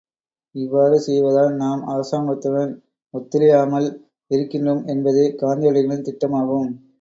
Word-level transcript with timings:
இவ்வாறு 0.55 0.95
செய்வதால் 0.99 1.51
நாம், 1.55 1.83
அரசாங்கத்துடன் 1.87 2.71
ஒத்துழையாமல் 3.13 3.87
இருக்கின்றோம் 4.31 4.83
என்பதே 4.87 5.27
காந்தியடிகளின் 5.37 6.05
திட்டமாகும். 6.09 6.69